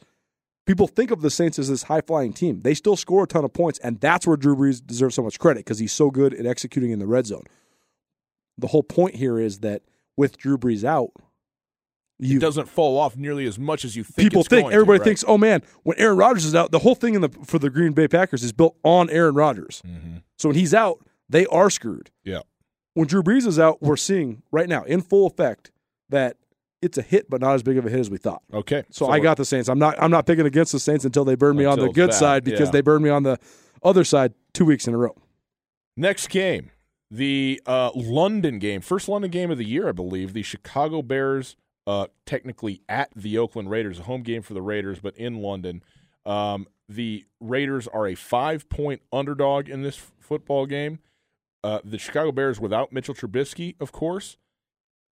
[0.65, 2.61] People think of the Saints as this high flying team.
[2.63, 5.39] They still score a ton of points, and that's where Drew Brees deserves so much
[5.39, 7.43] credit because he's so good at executing in the red zone.
[8.59, 9.83] The whole point here is that
[10.17, 11.11] with Drew Brees out,
[12.19, 14.29] you It doesn't fall off nearly as much as you think.
[14.29, 15.05] people it's think going to, everybody right?
[15.05, 17.69] thinks, oh man, when Aaron Rodgers is out, the whole thing in the for the
[17.69, 19.83] Green Bay Packers is built on Aaron Rodgers.
[19.85, 20.19] Mm-hmm.
[20.39, 22.11] So when he's out, they are screwed.
[22.23, 22.43] Yeah.
[22.95, 25.73] When Drew Brees is out, we're seeing right now in full effect
[26.11, 26.37] that
[26.83, 28.43] it's a hit, but not as big of a hit as we thought.
[28.53, 28.83] Okay.
[28.91, 29.69] So, I got the Saints.
[29.69, 29.95] I'm not.
[30.03, 32.45] I'm not picking against the Saints until they burn me on the good bad, side
[32.45, 32.73] because yeah.
[32.73, 33.39] they burned me on the
[33.83, 35.15] other side two weeks in a row.
[35.97, 36.71] Next game,
[37.11, 40.33] the uh, London game, first London game of the year, I believe.
[40.33, 44.99] The Chicago Bears, uh, technically at the Oakland Raiders, a home game for the Raiders,
[44.99, 45.83] but in London.
[46.27, 50.99] Um, the Raiders are a five point underdog in this f- football game.
[51.65, 54.37] Uh, the Chicago Bears, without Mitchell Trubisky, of course,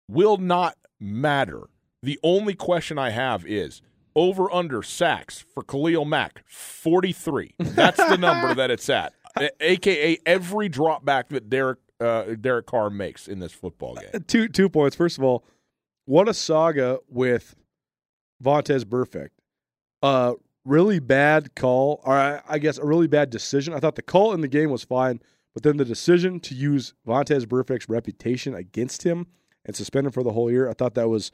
[0.09, 1.62] will not matter.
[2.03, 3.83] The only question I have is
[4.17, 7.55] over under sacks for Khalil Mack, 43.
[7.59, 9.12] That's the number that it's at.
[9.61, 14.25] AKA every drop back that Derek uh, Derek Carr makes in this football game.
[14.27, 14.95] Two two points.
[14.95, 15.45] First of all,
[16.05, 17.57] what a saga with
[18.43, 19.31] Vontaze Burfict.
[20.03, 23.75] Uh, really bad call, or I, I guess a really bad decision.
[23.75, 25.21] I thought the call in the game was fine,
[25.53, 29.27] but then the decision to use Vontaze Burfict's reputation against him
[29.64, 31.31] and suspend him for the whole year, I thought that was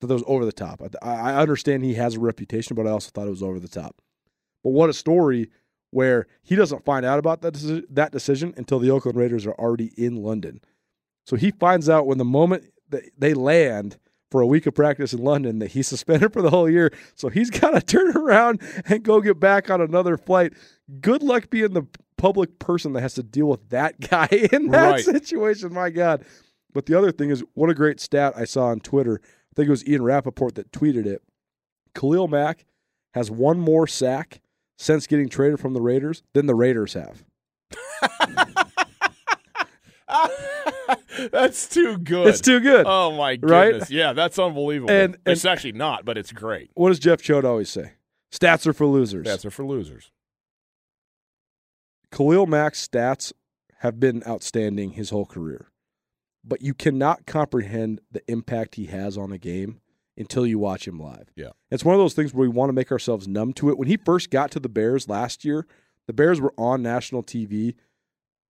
[0.00, 0.80] that was over the top.
[1.02, 3.68] I, I understand he has a reputation, but I also thought it was over the
[3.68, 4.00] top.
[4.64, 5.50] But what a story
[5.90, 9.92] where he doesn't find out about that that decision until the Oakland Raiders are already
[9.96, 10.60] in London.
[11.26, 13.98] So he finds out when the moment that they land
[14.30, 16.92] for a week of practice in London that he's suspended for the whole year.
[17.14, 20.54] So he's got to turn around and go get back on another flight.
[21.00, 24.90] Good luck being the public person that has to deal with that guy in that
[24.92, 25.04] Right.
[25.04, 25.72] situation.
[25.74, 26.24] My God.
[26.72, 29.20] But the other thing is, what a great stat I saw on Twitter.
[29.22, 31.22] I think it was Ian Rapoport that tweeted it.
[31.94, 32.64] Khalil Mack
[33.14, 34.40] has one more sack
[34.78, 37.24] since getting traded from the Raiders than the Raiders have.
[41.32, 42.28] that's too good.
[42.28, 42.86] It's too good.
[42.86, 43.72] Oh my Right?
[43.72, 43.90] goodness!
[43.90, 44.90] Yeah, that's unbelievable.
[44.90, 46.70] And- and- it's actually not, but it's great.
[46.74, 47.92] what does Jeff Choate always say?
[48.32, 49.26] Stats are for losers.
[49.26, 50.10] Stats are for losers.
[52.12, 53.32] Khalil Mack's stats
[53.78, 55.69] have been outstanding his whole career,
[56.44, 59.80] but you cannot comprehend the impact he has on a game
[60.16, 61.30] until you watch him live.
[61.36, 61.50] Yeah.
[61.70, 63.78] It's one of those things where we want to make ourselves numb to it.
[63.78, 65.66] When he first got to the Bears last year,
[66.06, 67.74] the Bears were on national TV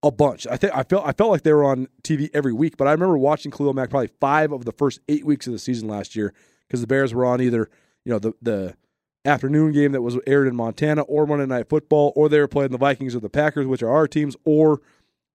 [0.02, 0.46] a bunch.
[0.46, 2.92] I think I felt I felt like they were on TV every week, but I
[2.92, 6.16] remember watching Khalil Mack probably 5 of the first 8 weeks of the season last
[6.16, 6.32] year
[6.66, 7.68] because the Bears were on either,
[8.04, 8.76] you know, the the
[9.24, 12.70] afternoon game that was aired in Montana or Monday Night Football, or they were playing
[12.70, 14.80] the Vikings or the Packers, which are our teams, or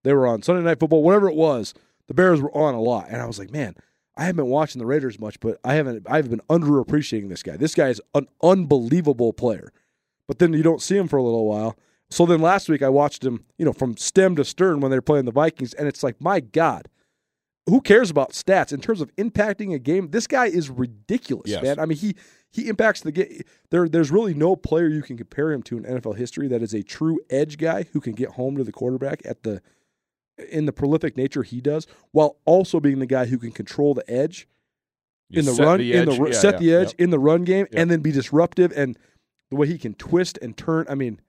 [0.04, 1.74] they were on Sunday Night Football, whatever it was.
[2.08, 3.76] The Bears were on a lot, and I was like, man,
[4.16, 6.06] I haven't been watching the Raiders much, but I haven't.
[6.10, 7.58] I've been underappreciating this guy.
[7.58, 9.72] This guy is an unbelievable player,
[10.28, 11.78] but then you don't see him for a little while.
[12.12, 14.98] So then last week I watched him, you know, from stem to stern when they
[14.98, 16.88] were playing the Vikings, and it's like, my God,
[17.68, 20.12] who cares about stats in terms of impacting a game?
[20.12, 21.64] This guy is ridiculous, Yes.
[21.64, 21.80] man.
[21.80, 22.16] I mean, he
[22.52, 23.42] he impacts the game.
[23.72, 26.74] There, there's really no player you can compare him to in NFL history that is
[26.74, 29.62] a true edge guy who can get home to the quarterback at the
[30.38, 34.10] in the prolific nature he does, while also being the guy who can control the
[34.10, 34.48] edge
[35.30, 37.44] You in the run, the in the Yeah, set yeah, the edge in the run
[37.44, 38.98] game, and then be disruptive and
[39.50, 40.86] the way he can twist and turn.
[40.90, 41.22] I mean,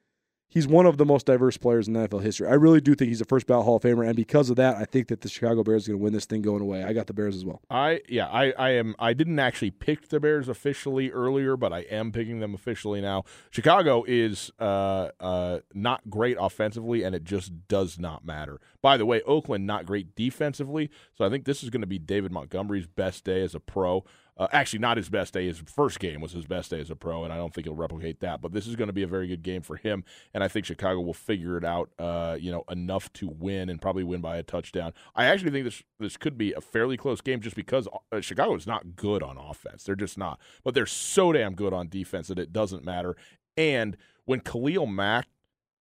[0.48, 2.48] he's one of the most diverse players in NFL history.
[2.48, 4.76] I really do think he's a first ballot Hall of Famer, and because of that,
[4.76, 6.84] I think that the Chicago Bears are going to win this thing going away.
[6.84, 7.60] I got the Bears as well.
[7.70, 11.80] I yeah, I, I am I didn't actually pick the Bears officially earlier, but I
[11.80, 13.24] am picking them officially now.
[13.50, 18.60] Chicago is uh uh not great offensively and it just does not matter.
[18.82, 21.98] By the way, Oakland not great defensively, so I think this is going to be
[21.98, 24.04] David Montgomery's best day as a pro.
[24.38, 25.46] Uh, actually, not his best day.
[25.46, 27.74] His first game was his best day as a pro, and I don't think he'll
[27.74, 28.42] replicate that.
[28.42, 30.66] But this is going to be a very good game for him, and I think
[30.66, 31.90] Chicago will figure it out.
[31.98, 34.92] Uh, you know, enough to win and probably win by a touchdown.
[35.14, 38.54] I actually think this this could be a fairly close game, just because uh, Chicago
[38.54, 39.84] is not good on offense.
[39.84, 43.16] They're just not, but they're so damn good on defense that it doesn't matter.
[43.56, 43.96] And
[44.26, 45.28] when Khalil Mack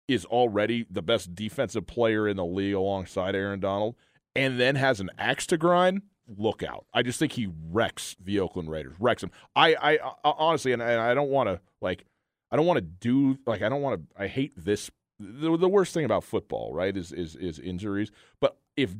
[0.06, 3.94] is already the best defensive player in the league alongside Aaron Donald,
[4.34, 6.00] and then has an axe to grind,
[6.36, 6.86] look out.
[6.92, 9.30] I just think he wrecks the Oakland Raiders, wrecks them.
[9.56, 12.04] I, I, I honestly, and I, I don't want to like,
[12.50, 14.22] I don't want to do like, I don't want to.
[14.22, 14.90] I hate this.
[15.18, 18.10] The, the worst thing about football, right, is is is injuries.
[18.40, 18.94] But if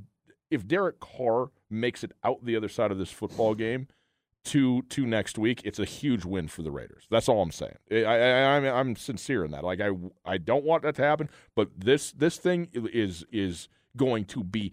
[0.51, 3.89] if Derek Carr makes it out the other side of this football game
[4.47, 7.05] to to next week, it's a huge win for the Raiders.
[7.11, 7.77] That's all I'm saying.
[7.91, 9.65] I, I, I'm I'm sincere in that.
[9.65, 9.91] Like I
[10.25, 14.73] I don't want that to happen, but this this thing is is going to be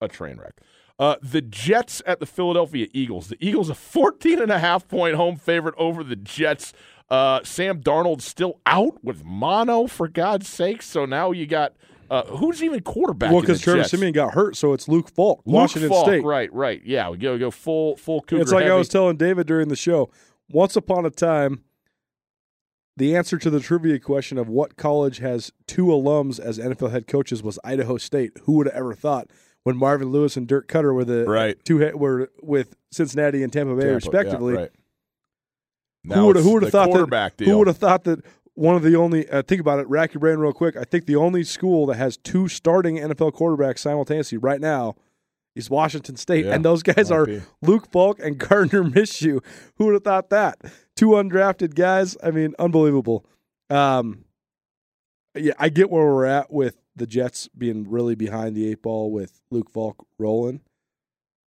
[0.00, 0.60] a train wreck.
[0.98, 3.28] Uh, the Jets at the Philadelphia Eagles.
[3.28, 6.72] The Eagles a 14 and a half point home favorite over the Jets.
[7.10, 10.82] Uh, Sam Darnold still out with mono for God's sake.
[10.82, 11.74] So now you got
[12.10, 13.32] uh, who's even quarterback?
[13.32, 16.22] Well, because Trevor Siemian got hurt, so it's Luke Falk, Luke Washington Falk, State.
[16.24, 16.80] Right, right.
[16.84, 18.42] Yeah, we go go full full Cougar.
[18.42, 18.74] It's like heavy.
[18.74, 20.10] I was telling David during the show.
[20.50, 21.64] Once upon a time,
[22.96, 27.06] the answer to the trivia question of what college has two alums as NFL head
[27.06, 28.32] coaches was Idaho State.
[28.42, 29.28] Who would have ever thought
[29.64, 31.62] when Marvin Lewis and Dirk Koetter were the Right.
[31.64, 34.54] two were with Cincinnati and Tampa Bay Tampa, respectively?
[34.54, 34.70] yeah, right.
[36.04, 37.36] Who Now would who would have thought that?
[37.36, 37.48] deal.
[37.48, 38.20] Who would have thought that
[38.54, 40.76] one of the only uh, think about it, rack your brain real quick.
[40.76, 44.94] I think the only school that has two starting NFL quarterbacks simultaneously right now
[45.56, 47.40] is Washington State, Yeah, and those guys are be.
[47.62, 49.42] Luke Falk and Gardner Minshew.
[49.76, 50.58] Who would have thought that?
[50.94, 52.16] Two undrafted guys.
[52.22, 53.24] I mean, unbelievable.
[53.70, 54.24] Um,
[55.34, 59.10] yeah, I get where we're at with the Jets being really behind the eight ball
[59.10, 60.60] with Luke Falk rolling,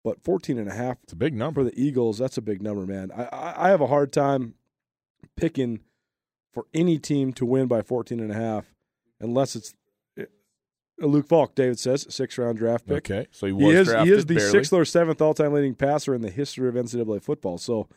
[0.05, 1.61] but 14 and a half It's a big number.
[1.61, 3.11] for the Eagles, that's a big number, man.
[3.13, 4.55] I, I, have a hard time
[5.37, 5.81] picking
[6.53, 8.67] for any team to win by 14 and a half
[9.21, 9.75] unless it's
[10.19, 10.25] uh,
[10.99, 13.11] Luke Falk, David says, six round draft pick.
[13.11, 14.51] Okay, so he was He is, drafted he is the barely.
[14.51, 17.59] sixth or seventh all time leading passer in the history of NCAA football.
[17.59, 17.89] So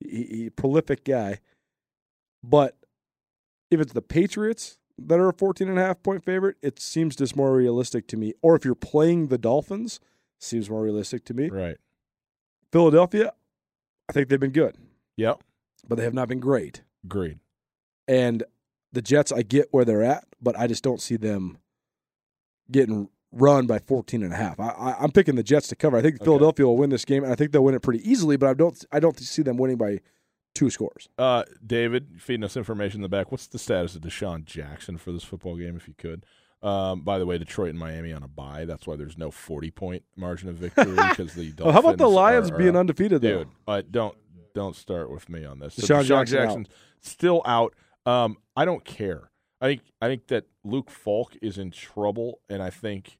[0.00, 1.40] he, he prolific guy.
[2.42, 2.76] But
[3.70, 7.16] if it's the Patriots that are a 14 and a half point favorite, it seems
[7.16, 8.32] just more realistic to me.
[8.42, 10.00] Or if you're playing the Dolphins,
[10.38, 11.48] seems more realistic to me.
[11.48, 11.76] Right.
[12.72, 13.32] Philadelphia,
[14.08, 14.76] I think they've been good,
[15.16, 15.42] Yep.
[15.88, 16.82] but they have not been great.
[17.04, 17.38] Agreed.
[18.08, 18.42] And
[18.92, 21.58] the Jets, I get where they're at, but I just don't see them
[22.70, 24.60] getting run by 14 and a half.
[24.60, 25.96] I, I, I'm picking the Jets to cover.
[25.96, 26.24] I think Okay.
[26.24, 28.54] Philadelphia will win this game, and I think they'll win it pretty easily, but I
[28.54, 30.00] don't I don't see them winning by
[30.54, 31.08] two scores.
[31.18, 33.30] Uh, David, feeding us information in the back.
[33.32, 36.24] What's the status of DeSean Jackson for this football game, if you could?
[36.62, 38.64] Um, by the way, Detroit and Miami on a bye.
[38.64, 42.08] That's why there's no 40 point margin of victory because the Oh, how about the
[42.08, 42.80] Lions are- are being out.
[42.80, 43.38] undefeated, though?
[43.44, 43.48] dude.
[43.68, 44.16] Uh, don't
[44.54, 45.74] don't start with me on this.
[45.74, 46.42] So DeSean DeSean, Jackson out.
[46.44, 46.68] Jackson's
[47.00, 47.74] still out.
[48.06, 49.30] Um, I don't care.
[49.60, 53.18] I think I think that Luke Falk is in trouble, and I think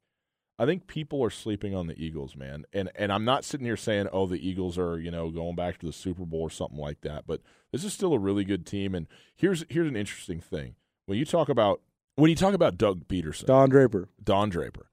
[0.58, 2.64] I think people are sleeping on the Eagles, man.
[2.72, 5.78] And and I'm not sitting here saying, oh, the Eagles are you know going back
[5.78, 7.26] to the Super Bowl or something like that.
[7.26, 7.40] But
[7.72, 8.94] this is still a really good team.
[8.94, 11.80] And here's here's an interesting thing when you talk about
[12.16, 13.46] when you talk about Doug Pederson.
[13.46, 14.08] Don Draper.
[14.22, 14.90] Don Draper.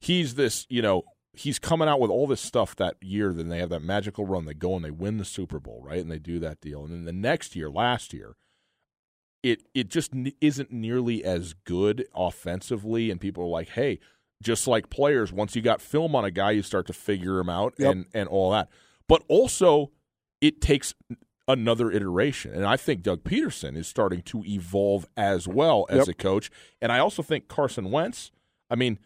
[0.00, 3.32] He's this, you know, he's coming out with all this stuff that year.
[3.32, 4.44] Then they have that magical run.
[4.44, 6.00] They go and they win the Super Bowl, right?
[6.00, 6.84] And they do that deal.
[6.84, 8.36] And then the next year, last year,
[9.42, 13.10] it it just n- isn't nearly as good offensively.
[13.10, 13.98] And people are like, hey,
[14.42, 17.48] just like players, once you got film on a guy, you start to figure him
[17.48, 17.92] out Yep.
[17.92, 18.68] and and all that.
[19.08, 19.90] But also,
[20.40, 20.94] it takes
[21.48, 22.52] another iteration.
[22.54, 26.08] And I think Doug Pederson is starting to evolve as well as Yep.
[26.08, 26.50] a coach.
[26.80, 28.30] And I also think Carson Wentz,
[28.70, 28.98] I mean,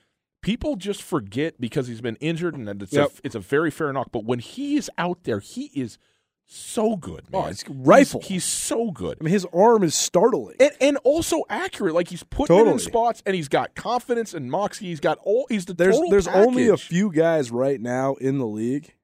[0.42, 3.08] people just forget because he's been injured and it's, Yep.
[3.08, 4.12] a, it's a very fair knock.
[4.12, 5.96] But when he is out there, he is
[6.46, 7.46] so good, oh, man.
[7.46, 8.20] Oh, it's rifle.
[8.20, 9.18] He's, he's so good.
[9.20, 10.56] I mean, his arm is startling.
[10.60, 14.50] And, and also accurate, like he's putting it in spots, and he's got confidence and
[14.50, 14.86] moxie.
[14.86, 15.46] He's got all.
[15.48, 18.94] He's the There's there's only a few guys right now in the league.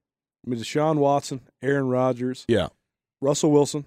[0.47, 2.69] I mean, Deshaun Watson, Aaron Rodgers, Yeah,
[3.21, 3.85] Russell Wilson,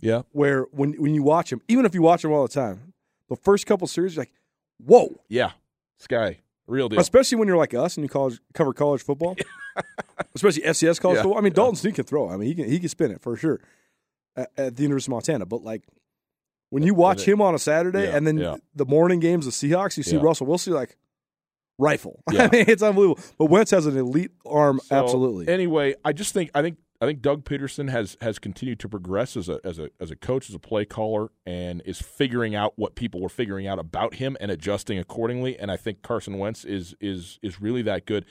[0.00, 2.94] yeah, where when when you watch him, even if you watch him all the time,
[3.28, 4.32] the first couple series, you're like,
[4.78, 5.14] whoa.
[5.28, 5.52] yeah.
[5.98, 6.38] Sky,
[6.70, 7.00] real deal.
[7.00, 9.36] Especially when you're like us and you college, cover college football,
[10.34, 11.38] especially FCS college Yeah, football.
[11.38, 11.56] I mean, yeah.
[11.56, 12.28] Dalton Sneed can throw.
[12.30, 13.60] I mean, he can he can spin it for sure
[14.36, 15.46] at, at the University of Montana.
[15.46, 15.84] But like
[16.70, 18.56] when you watch him on a Saturday Yeah, and then yeah.
[18.74, 20.22] the morning games of Seahawks, you see Yeah.
[20.22, 20.96] Russell Wilson like
[21.78, 22.22] rifle.
[22.32, 22.44] Yeah.
[22.44, 23.20] I mean, it's unbelievable.
[23.38, 25.48] But Wentz has an elite arm, So, absolutely.
[25.52, 29.36] Anyway, I just think I think I think Doug Pederson has has continued to progress
[29.36, 32.74] as a as a as a coach, as a play caller, and is figuring out
[32.76, 35.58] what people were figuring out about him and adjusting accordingly.
[35.58, 38.26] And I think Carson Wentz is is is really that good.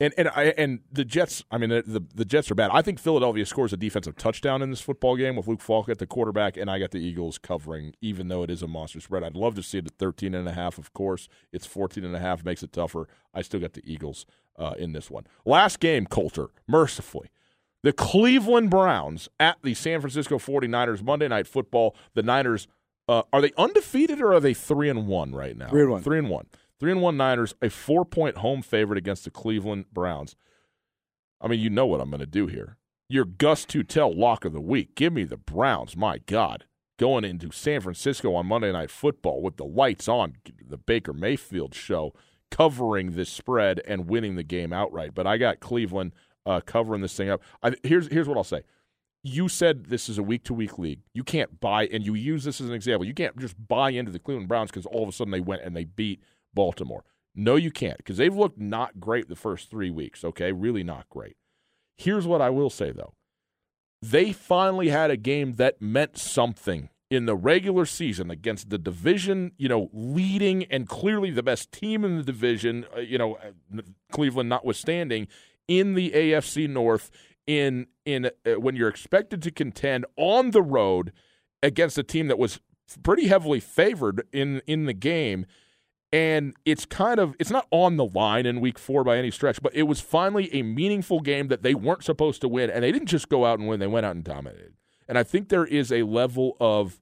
[0.00, 1.44] And and I and the Jets.
[1.52, 2.72] I mean, the, the Jets are bad.
[2.72, 5.98] I think Philadelphia scores a defensive touchdown in this football game with Luke Falk at
[5.98, 9.22] the quarterback, and I got the Eagles covering, even though it is a monster spread.
[9.22, 10.76] I'd love to see it at 13 and a half.
[10.76, 13.06] Of course, it's 14 and a half, makes it tougher.
[13.32, 14.26] I still got the Eagles
[14.58, 15.24] uh, in this one.
[15.44, 17.30] Last game, Colter, mercifully.
[17.82, 21.96] The Cleveland Browns at the San Francisco 49ers Monday Night Football.
[22.14, 22.68] The Niners
[23.08, 25.68] Uh, are they undefeated or are they three and one right now?
[25.68, 26.02] Three and one.
[26.02, 26.46] Three and one.
[26.78, 30.36] Three and one Niners, a four point home favorite against the Cleveland Browns.
[31.40, 32.76] I mean, you know what I'm going to do here.
[33.08, 34.94] Your Gus Tutel lock of the week.
[34.94, 35.96] Give me the Browns.
[35.96, 36.64] My God.
[36.98, 41.74] Going into San Francisco on Monday Night Football with the lights on, the Baker Mayfield
[41.74, 42.14] show,
[42.52, 45.12] covering this spread and winning the game outright.
[45.14, 46.12] But I got Cleveland
[46.46, 47.42] uh, covering this thing up.
[47.62, 48.62] I, here's here's what I'll say.
[49.24, 51.00] You said this is a week to week league.
[51.14, 53.06] You can't buy, and you use this as an example.
[53.06, 55.62] You can't just buy into the Cleveland Browns because all of a sudden they went
[55.62, 56.20] and they beat
[56.54, 57.04] Baltimore.
[57.34, 60.24] No, you can't because they've looked not great the first three weeks.
[60.24, 61.36] Okay, really not great.
[61.96, 63.14] Here's what I will say though.
[64.02, 69.52] They finally had a game that meant something in the regular season against the division,
[69.58, 73.82] you know, leading and clearly the best team in the division, uh, you know, uh,
[74.10, 75.28] Cleveland notwithstanding,
[75.68, 77.10] in the AFC North
[77.46, 81.12] in in uh, when you're expected to contend on the road
[81.62, 82.60] against a team that was
[83.02, 85.46] pretty heavily favored in in the game.
[86.14, 89.62] And it's kind of it's not on the line in week 4 by any stretch
[89.62, 92.92] but it was finally a meaningful game that they weren't supposed to win and they
[92.92, 94.74] didn't just go out and win they went out and dominated.
[95.08, 97.00] And I think there is a level of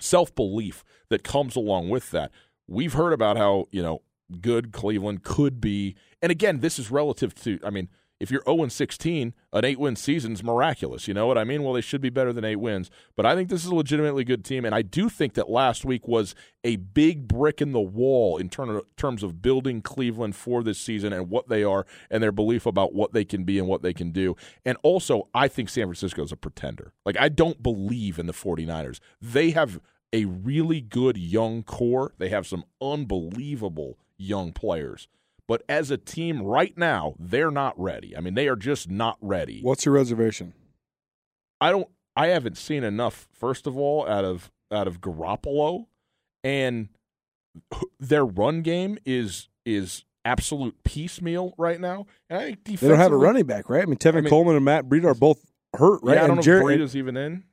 [0.00, 2.30] self-belief that comes along with that.
[2.66, 4.02] We've heard about how you know
[4.40, 7.88] good Cleveland could be and again this is relative to I mean
[8.22, 11.08] if you're 0 16, an eight win season is miraculous.
[11.08, 11.64] You know what I mean?
[11.64, 12.88] Well, they should be better than eight wins.
[13.16, 14.64] But I think this is a legitimately good team.
[14.64, 18.48] And I do think that last week was a big brick in the wall in
[18.48, 22.94] terms of building Cleveland for this season and what they are and their belief about
[22.94, 24.36] what they can be and what they can do.
[24.64, 26.92] And also, I think San Francisco is a pretender.
[27.04, 29.00] Like, I don't believe in the 49ers.
[29.20, 29.80] They have
[30.12, 35.08] a really good young core, they have some unbelievable young players.
[35.48, 38.16] But as a team right now, they're not ready.
[38.16, 39.60] I mean, they are just not ready.
[39.62, 40.54] What's your reservation?
[41.60, 41.88] I don't.
[42.16, 43.28] I haven't seen enough.
[43.32, 45.86] First of all, out of out of Garoppolo,
[46.44, 46.88] and
[48.00, 52.06] their run game is is absolute piecemeal right now.
[52.30, 53.82] And I think they don't have a running back, right?
[53.82, 56.14] I mean, Tevin I mean, Coleman and Matt Breida are both hurt, right?
[56.14, 57.44] Yeah, I don't and know Jared, if Breida's even in.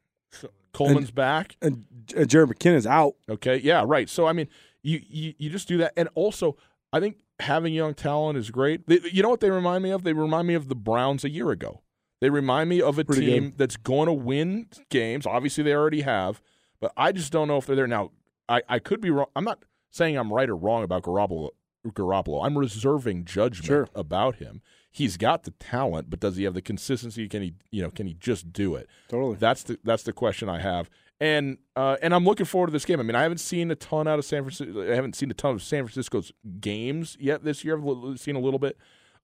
[0.74, 3.16] Coleman's and, back, and, and Jerick McKinnon's out.
[3.28, 4.08] Okay, yeah, right.
[4.08, 4.48] So I mean,
[4.84, 6.58] you, you you just do that, and also
[6.94, 8.88] I think having young talent is great.
[8.88, 10.04] They, you know what they remind me of?
[10.04, 11.82] They remind me of the Browns a year ago.
[12.22, 13.58] They remind me of a Pretty team good.
[13.58, 15.26] that's going to win games.
[15.26, 16.42] Obviously, they already have,
[16.80, 18.12] but I just don't know if they're there now.
[18.50, 19.28] I, I could be wrong.
[19.36, 21.50] I'm not saying I'm right or wrong about Garoppolo.
[21.88, 22.46] Garoppolo.
[22.46, 23.90] I'm reserving judgment sure.
[23.96, 24.62] about him.
[24.92, 27.30] He's got the talent, but does he have the consistency?
[27.30, 28.90] Can he, you know, can he just do it?
[29.08, 29.38] Totally.
[29.38, 32.86] That's the that's the question I have and uh, and I'm looking forward to this
[32.86, 33.00] game.
[33.00, 34.90] I mean, I haven't seen a ton out of San Francisco.
[34.90, 37.78] I haven't seen a ton of San Francisco's games yet this year.
[37.78, 38.78] I've seen a little bit,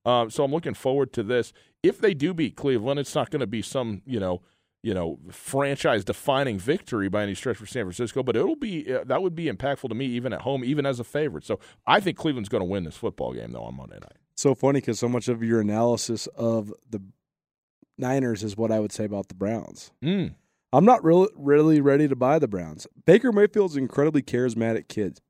[0.05, 1.53] um, so I'm looking forward to this.
[1.83, 4.41] If they do beat Cleveland, it's not going to be some you know
[4.83, 9.03] you know franchise defining victory by any stretch for San Francisco, but it'll be uh,
[9.05, 11.45] that would be impactful to me even at home, even as a favorite.
[11.45, 14.17] So I think Cleveland's going to win this football game though on Monday night.
[14.35, 17.01] So funny because so much of your analysis of the
[17.97, 19.91] Niners is what I would say about the Browns.
[20.03, 20.35] Mm.
[20.75, 22.85] I'm not really really ready to buy the Browns.
[23.05, 25.21] Baker Mayfield's an incredibly charismatic kid.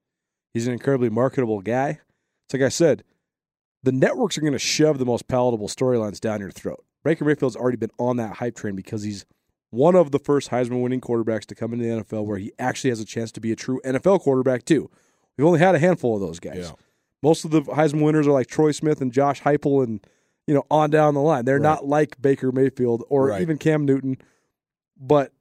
[0.53, 1.99] He's an incredibly marketable guy.
[2.45, 3.03] It's like I said,
[3.83, 6.83] the networks are going to shove the most palatable storylines down your throat.
[7.03, 9.25] Baker Mayfield's already been on that hype train because he's
[9.69, 12.89] one of the first Heisman winning quarterbacks to come into the NFL where he actually
[12.89, 14.89] has a chance to be a true NFL quarterback too.
[15.37, 16.69] We've only had a handful of those guys.
[16.69, 16.71] Yeah.
[17.21, 20.05] Most of the Heisman winners are like Troy Smith and Josh Heupel and
[20.47, 21.45] you know on down the line.
[21.45, 21.63] They're right.
[21.63, 23.41] not like Baker Mayfield or right.
[23.41, 24.17] even Cam Newton,
[24.97, 25.31] but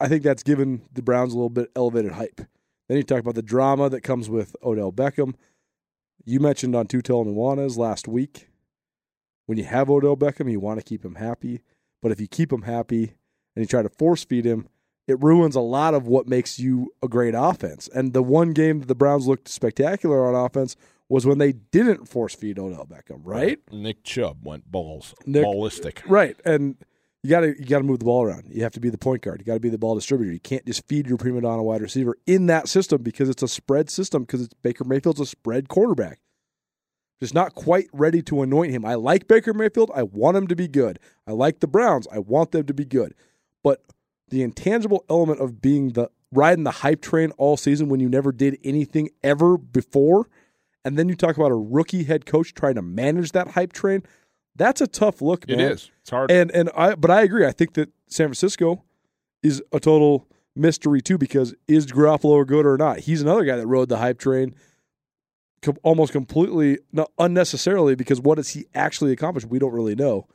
[0.00, 2.40] I think that's given the Browns a little bit elevated hype.
[2.88, 5.34] Then you talk about the drama that comes with Odell Beckham.
[6.24, 8.48] You mentioned on two Tutel Nuanez last week.
[9.46, 11.62] When you have Odell Beckham, you want to keep him happy.
[12.02, 13.14] But if you keep him happy
[13.54, 14.68] and you try to force feed him,
[15.06, 17.88] it ruins a lot of what makes you a great offense.
[17.94, 20.76] And the one game that the Browns looked spectacular on offense
[21.08, 23.60] was when they didn't force feed Odell Beckham, right?
[23.70, 26.02] Nick Chubb went balls Nick, ballistic.
[26.06, 26.36] Right.
[26.44, 26.76] And
[27.26, 28.44] you got to you got to move the ball around.
[28.48, 29.40] You have to be the point guard.
[29.40, 30.32] You got to be the ball distributor.
[30.32, 33.48] You can't just feed your prima donna wide receiver in that system because it's a
[33.48, 36.20] spread system because it's Baker Mayfield's a spread quarterback.
[37.18, 38.84] Just not quite ready to anoint him.
[38.84, 39.90] I like Baker Mayfield.
[39.92, 41.00] I want him to be good.
[41.26, 42.06] I like the Browns.
[42.12, 43.14] I want them to be good.
[43.64, 43.82] But
[44.28, 48.30] the intangible element of being the riding the hype train all season when you never
[48.30, 50.28] did anything ever before,
[50.84, 54.04] and then you talk about a rookie head coach trying to manage that hype train.
[54.56, 55.60] That's a tough look, man.
[55.60, 55.90] It is.
[56.00, 56.30] It's hard.
[56.30, 57.46] And and I but I agree.
[57.46, 58.82] I think that San Francisco
[59.42, 63.00] is a total mystery too because is Garoppolo good or not?
[63.00, 64.54] He's another guy that rode the hype train
[65.82, 69.44] almost completely not unnecessarily because what does he actually accomplish?
[69.44, 70.28] We don't really know.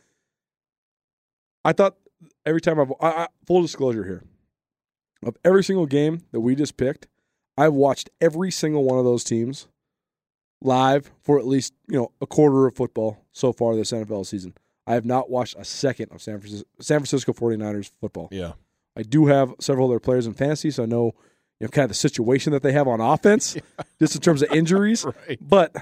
[1.63, 1.95] I thought
[2.45, 4.23] every time I've I, I, full disclosure here.
[5.23, 7.07] of every single game that we just picked,
[7.57, 9.67] I've watched every single one of those teams
[10.61, 14.53] live for at least you know a quarter of football so far this NFL season.
[14.87, 18.29] I have not watched a second of San Francisco, San Francisco 49ers football.
[18.31, 18.53] Yeah.
[18.97, 21.13] I do have several other players in fantasy, so I know
[21.59, 23.55] you know kind of the situation that they have on offense,
[23.99, 25.05] just in terms of injuries.
[25.27, 25.39] Right.
[25.41, 25.75] But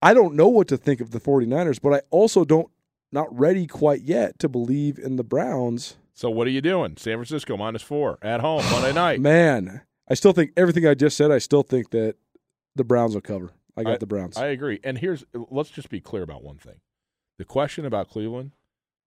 [0.00, 2.68] I don't know what to think of the 49ers, but I also don't
[3.12, 5.96] not ready quite yet to believe in the Browns.
[6.14, 6.96] So what are you doing?
[6.96, 9.20] San Francisco minus four at home Monday night.
[9.20, 12.16] Man, I still think everything I just said, I still think that
[12.74, 13.50] the Browns will cover.
[13.76, 14.36] I got the Browns.
[14.36, 14.80] I agree.
[14.84, 16.80] And here's let's just be clear about one thing.
[17.38, 18.52] The question about Cleveland,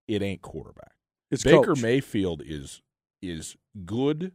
[0.08, 0.94] it ain't quarterback.
[1.32, 1.82] it's Baker coach.
[1.82, 2.82] Mayfield is
[3.22, 3.56] is
[3.86, 4.32] good,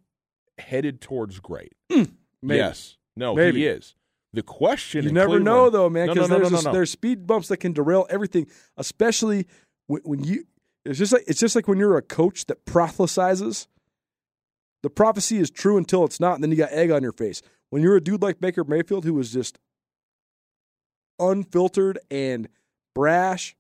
[0.59, 1.73] headed towards great.
[1.93, 2.05] Hmm.
[2.43, 2.59] Maybe.
[2.59, 2.97] Yes.
[3.17, 3.61] No, Maybe.
[3.61, 3.95] he is.
[4.33, 6.73] The question You never Cleveland- know though, man, No, because no, no, there's no.
[6.73, 9.47] there's speed bumps that can derail everything, especially
[9.89, 10.45] when, when you.
[10.85, 13.67] It's just like it's just like when you're a coach that prophesizes.
[14.83, 17.43] The prophecy is true until it's not, and then you got egg on your face.
[17.69, 19.59] When you're a dude like Baker Mayfield who was just
[21.21, 22.49] unfiltered and
[22.95, 23.57] brash,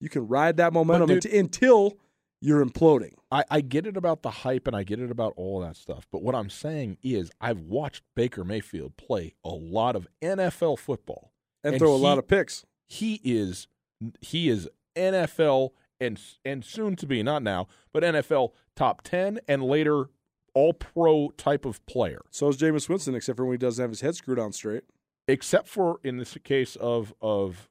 [0.00, 1.96] you can ride that momentum dude- unti- until
[2.40, 3.14] you're imploding.
[3.32, 6.06] I, I get it about the hype and I get it about all that stuff.
[6.12, 11.32] But what I'm saying is I've watched Baker Mayfield play a lot of NFL football.
[11.62, 12.66] And, And throw a lot of picks.
[12.86, 13.66] He is
[14.20, 19.62] he is NFL and and soon to be not now, but NFL top 10 and
[19.62, 20.10] later
[20.52, 22.20] all pro type of player.
[22.30, 24.84] So is Jameis Winston, except for when he doesn't have his head screwed on straight.
[25.28, 27.68] Except for in this case of of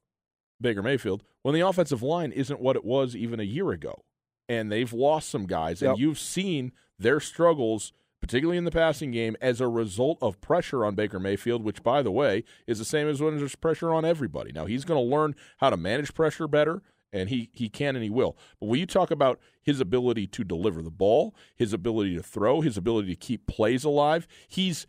[0.62, 4.04] Baker Mayfield, when the offensive line isn't what it was even a year ago,
[4.48, 5.90] and they've lost some guys, Yep.
[5.92, 7.92] and you've seen their struggles,
[8.22, 12.02] particularly in the passing game, as a result of pressure on Baker Mayfield, which, by
[12.02, 14.52] the way, is the same as when there's pressure on everybody.
[14.54, 16.82] Now he's going to learn how to manage pressure better.
[17.16, 18.36] And he, he can and he will.
[18.60, 22.62] But when you talk about his ability to deliver the ball, his ability to throw,
[22.62, 24.88] his ability to keep plays alive, he's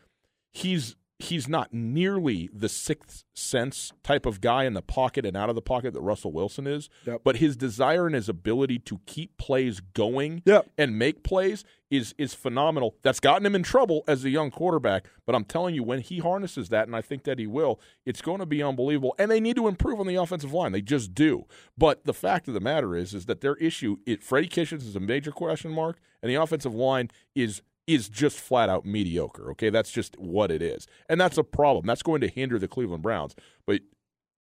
[0.50, 5.48] he's he's not nearly the sixth sense type of guy in the pocket and out
[5.48, 6.88] of the pocket that Russell Wilson is.
[7.06, 7.20] Yep.
[7.24, 10.70] But his desire and his ability to keep plays going Yep.
[10.76, 12.96] and make plays is is phenomenal.
[13.02, 15.06] That's gotten him in trouble as a young quarterback.
[15.24, 18.20] But I'm telling you, when he harnesses that, and I think that he will, it's
[18.20, 19.14] going to be unbelievable.
[19.18, 20.72] And they need to improve on the offensive line.
[20.72, 21.44] They just do.
[21.78, 24.96] But the fact of the matter is, is that their issue, it, Freddie Kitchens is
[24.96, 29.50] a major question mark, and the offensive line is is just flat out mediocre.
[29.52, 31.86] Okay, that's just what it is, and that's a problem.
[31.86, 33.34] That's going to hinder the Cleveland Browns.
[33.66, 33.80] But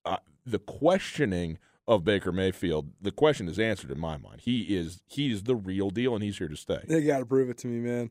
[0.04, 4.42] uh, the questioning of Baker Mayfield, the question is answered in my mind.
[4.42, 6.80] He is he is the real deal, and he's here to stay.
[6.86, 8.10] They got to prove it to me, man.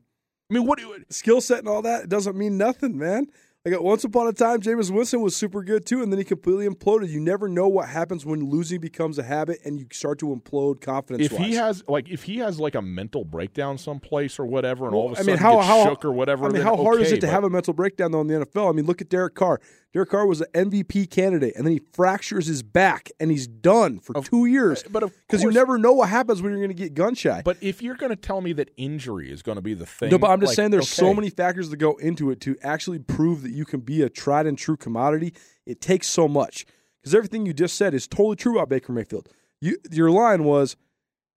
[0.50, 3.28] I mean, what do you, skill set and all that it doesn't mean nothing, man.
[3.66, 6.68] Like once upon a time, Jameis Winston was super good too, and then he completely
[6.68, 7.08] imploded.
[7.08, 10.82] You never know what happens when losing becomes a habit and you start to implode
[10.82, 11.32] confidence.
[11.32, 14.94] if he has like if he has like a mental breakdown someplace or whatever, and
[14.94, 16.44] all of a I sudden mean, how how shook or whatever.
[16.44, 18.34] I mean, how hard is it to but- have a mental breakdown though in the
[18.44, 18.68] NFL?
[18.68, 19.60] I mean, look at Derek Carr.
[19.94, 24.00] Derek Carr was an MVP candidate, and then he fractures his back, and he's done
[24.00, 24.82] for two years.
[24.82, 27.42] But of because you never know what happens when you're going to get gun shy.
[27.44, 30.10] But if you're going to tell me that injury is going to be the thing,
[30.10, 32.56] No, but I'm just like, saying there's so many factors that go into it to
[32.60, 35.32] actually prove that you can be a tried and true commodity.
[35.64, 36.66] It takes so much
[37.00, 39.28] because everything you just said is totally true about Baker Mayfield.
[39.60, 40.74] You, your line was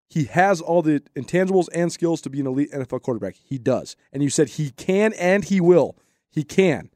[0.09, 3.35] he has all the intangibles and skills to be an elite NFL quarterback.
[3.35, 5.95] He does, and you said he can and he will.
[6.31, 6.89] He can.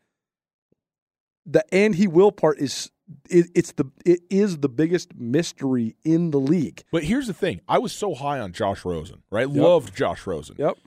[1.45, 2.91] The and he will part is
[3.29, 6.83] it, it's the it is the biggest mystery in the league.
[6.91, 9.49] But here's the thing: I was so high on Josh Rosen, right?
[9.49, 10.55] Loved Josh Rosen.
[10.59, 10.77] Yep.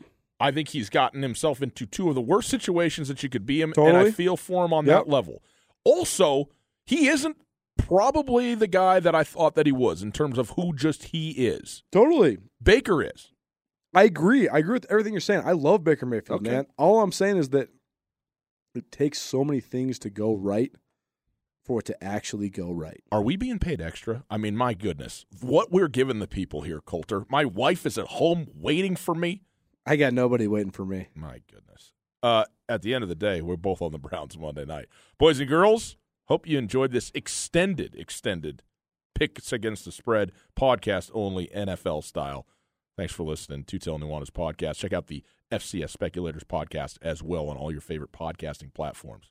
[0.41, 3.63] I think he's gotten himself into two of the worst situations that you could be
[3.63, 5.05] in, and I feel for him on Yep.
[5.07, 5.43] that level.
[5.85, 6.49] Also,
[6.87, 7.37] he isn't
[7.79, 11.31] probably the guy that I thought that he was in terms of who just he
[11.33, 11.83] is.
[11.93, 12.39] Totally.
[12.63, 13.33] Baker is.
[13.95, 14.49] I agree.
[14.49, 15.43] I agree with everything you're saying.
[15.45, 16.51] I love Baker Mayfield, Okay.
[16.51, 16.67] man.
[16.77, 17.69] All I'm saying is that
[18.75, 20.73] it takes so many things to go right
[21.65, 23.03] for it to actually go right.
[23.11, 24.25] Are we being paid extra?
[24.31, 27.25] I mean, my goodness, what we're giving the people here, Colter.
[27.29, 29.43] My wife is at home waiting for me.
[29.87, 31.09] I got nobody waiting for me.
[31.15, 31.93] My goodness.
[32.23, 34.87] Uh, at the end of the day, we're both on the Browns Monday night.
[35.19, 35.97] Boys and girls,
[36.27, 38.63] hope you enjoyed this extended, extended
[39.15, 42.47] picks against the spread podcast only NFL style.
[42.97, 44.77] Thanks for listening to Tell Nuanez podcast.
[44.77, 49.31] Check out the FCS Speculators podcast as well on all your favorite podcasting platforms.